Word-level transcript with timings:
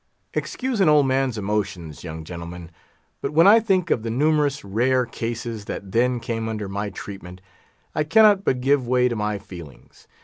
"Excuse 0.33 0.81
an 0.81 0.89
old 0.89 1.05
man's 1.05 1.37
emotions, 1.37 2.03
young 2.03 2.23
gentlemen; 2.23 2.71
but 3.21 3.33
when 3.33 3.45
I 3.45 3.59
think 3.59 3.91
of 3.91 4.01
the 4.01 4.09
numerous 4.09 4.65
rare 4.65 5.05
cases 5.05 5.65
that 5.65 5.91
then 5.91 6.19
came 6.19 6.49
under 6.49 6.67
my 6.67 6.89
treatment, 6.89 7.39
I 7.93 8.03
cannot 8.03 8.43
but 8.43 8.61
give 8.61 8.87
way 8.87 9.09
to 9.09 9.15
my 9.15 9.37
feelings. 9.37 10.07